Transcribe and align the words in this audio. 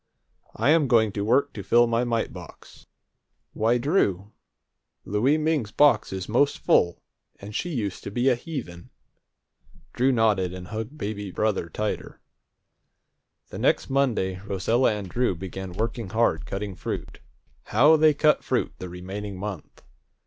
I'm 0.55 0.87
going 0.87 1.11
to 1.11 1.23
work 1.23 1.53
to 1.53 1.61
fill 1.61 1.85
my 1.85 2.03
mite 2.03 2.33
box. 2.33 2.87
Why, 3.53 3.77
Drew, 3.77 4.31
Louie 5.05 5.37
Ming's 5.37 5.71
box 5.71 6.11
is 6.11 6.27
most 6.27 6.57
full, 6.57 7.03
and 7.39 7.53
she 7.53 7.69
used 7.69 8.03
to 8.05 8.09
be 8.09 8.27
a 8.27 8.33
heathen!" 8.33 8.89
Drew 9.93 10.11
nodded, 10.11 10.55
and 10.55 10.69
hugged 10.69 10.97
baby 10.97 11.29
brother 11.29 11.69
tighter. 11.69 12.19
The 13.49 13.59
next 13.59 13.91
Monday 13.91 14.39
Rosella 14.39 14.91
and 14.93 15.07
Drew 15.07 15.35
began 15.35 15.71
working 15.73 16.09
hard 16.09 16.47
cutting 16.47 16.73
fruit. 16.75 17.19
How 17.65 17.95
they 17.95 18.15
cut 18.15 18.43
fruit 18.43 18.73
the 18.79 18.89
remaining 18.89 19.37
month! 19.37 19.83